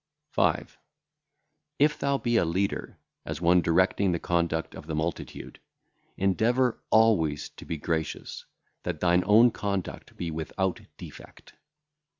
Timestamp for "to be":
7.49-7.77